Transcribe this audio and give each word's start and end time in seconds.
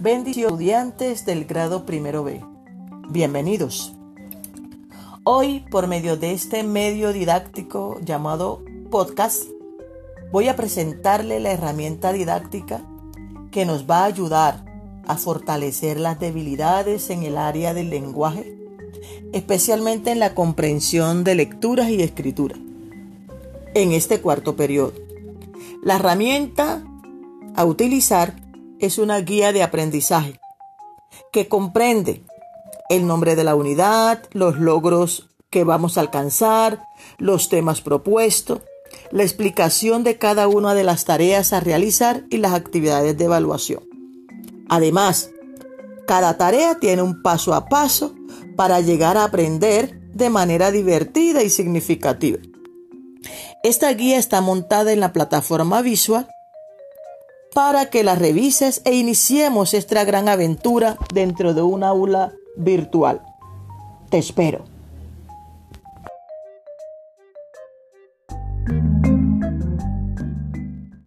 Bendiciones 0.00 0.52
estudiantes 0.52 1.26
del 1.26 1.44
grado 1.44 1.84
primero 1.84 2.24
B. 2.24 2.42
Bienvenidos. 3.10 3.92
Hoy, 5.24 5.66
por 5.70 5.88
medio 5.88 6.16
de 6.16 6.32
este 6.32 6.62
medio 6.62 7.12
didáctico 7.12 8.00
llamado 8.02 8.64
podcast, 8.90 9.42
voy 10.32 10.48
a 10.48 10.56
presentarle 10.56 11.38
la 11.38 11.50
herramienta 11.50 12.14
didáctica 12.14 12.80
que 13.50 13.66
nos 13.66 13.84
va 13.90 14.04
a 14.04 14.06
ayudar 14.06 14.64
a 15.06 15.18
fortalecer 15.18 16.00
las 16.00 16.18
debilidades 16.18 17.10
en 17.10 17.22
el 17.22 17.36
área 17.36 17.74
del 17.74 17.90
lenguaje, 17.90 18.56
especialmente 19.34 20.12
en 20.12 20.18
la 20.18 20.34
comprensión 20.34 21.24
de 21.24 21.34
lecturas 21.34 21.90
y 21.90 22.00
escritura. 22.00 22.56
En 23.74 23.92
este 23.92 24.22
cuarto 24.22 24.56
periodo, 24.56 24.94
la 25.82 25.96
herramienta 25.96 26.82
a 27.54 27.66
utilizar 27.66 28.49
es 28.80 28.98
una 28.98 29.18
guía 29.20 29.52
de 29.52 29.62
aprendizaje 29.62 30.40
que 31.32 31.48
comprende 31.48 32.24
el 32.88 33.06
nombre 33.06 33.36
de 33.36 33.44
la 33.44 33.54
unidad, 33.54 34.24
los 34.32 34.58
logros 34.58 35.28
que 35.50 35.64
vamos 35.64 35.96
a 35.96 36.00
alcanzar, 36.00 36.82
los 37.18 37.48
temas 37.48 37.80
propuestos, 37.82 38.60
la 39.10 39.22
explicación 39.22 40.02
de 40.02 40.18
cada 40.18 40.48
una 40.48 40.74
de 40.74 40.84
las 40.84 41.04
tareas 41.04 41.52
a 41.52 41.60
realizar 41.60 42.24
y 42.30 42.38
las 42.38 42.54
actividades 42.54 43.16
de 43.16 43.24
evaluación. 43.24 43.84
Además, 44.68 45.30
cada 46.06 46.36
tarea 46.36 46.76
tiene 46.80 47.02
un 47.02 47.22
paso 47.22 47.54
a 47.54 47.66
paso 47.66 48.14
para 48.56 48.80
llegar 48.80 49.16
a 49.16 49.24
aprender 49.24 50.00
de 50.12 50.30
manera 50.30 50.70
divertida 50.70 51.42
y 51.42 51.50
significativa. 51.50 52.38
Esta 53.62 53.92
guía 53.92 54.18
está 54.18 54.40
montada 54.40 54.92
en 54.92 55.00
la 55.00 55.12
plataforma 55.12 55.82
visual 55.82 56.28
para 57.54 57.86
que 57.86 58.04
la 58.04 58.14
revises 58.14 58.82
e 58.84 58.94
iniciemos 58.94 59.74
esta 59.74 60.04
gran 60.04 60.28
aventura 60.28 60.96
dentro 61.12 61.54
de 61.54 61.62
un 61.62 61.82
aula 61.82 62.32
virtual. 62.56 63.22
Te 64.10 64.18
espero. 64.18 64.79